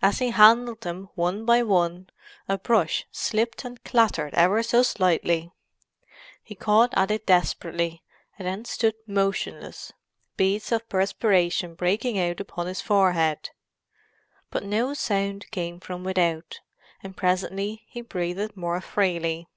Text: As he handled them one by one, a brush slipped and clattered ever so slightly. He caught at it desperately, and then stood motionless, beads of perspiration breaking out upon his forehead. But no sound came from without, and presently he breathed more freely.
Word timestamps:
As 0.00 0.20
he 0.20 0.30
handled 0.30 0.82
them 0.82 1.08
one 1.16 1.44
by 1.44 1.60
one, 1.64 2.08
a 2.48 2.56
brush 2.56 3.04
slipped 3.10 3.64
and 3.64 3.82
clattered 3.82 4.32
ever 4.34 4.62
so 4.62 4.84
slightly. 4.84 5.50
He 6.40 6.54
caught 6.54 6.94
at 6.96 7.10
it 7.10 7.26
desperately, 7.26 8.04
and 8.38 8.46
then 8.46 8.64
stood 8.64 8.94
motionless, 9.08 9.92
beads 10.36 10.70
of 10.70 10.88
perspiration 10.88 11.74
breaking 11.74 12.16
out 12.16 12.38
upon 12.38 12.68
his 12.68 12.80
forehead. 12.80 13.50
But 14.50 14.62
no 14.62 14.94
sound 14.94 15.50
came 15.50 15.80
from 15.80 16.04
without, 16.04 16.60
and 17.02 17.16
presently 17.16 17.82
he 17.88 18.02
breathed 18.02 18.56
more 18.56 18.80
freely. 18.80 19.48